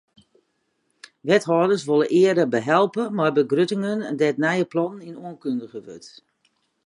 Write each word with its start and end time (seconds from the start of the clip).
Wethâlders 1.27 1.83
wolle 1.89 2.07
eare 2.21 2.45
behelje 2.53 3.03
mei 3.17 3.31
begruttingen 3.37 3.99
dêr't 4.19 4.41
nije 4.43 4.69
plannen 4.73 5.07
yn 5.09 5.21
oankundige 5.25 5.79
wurde. 5.87 6.09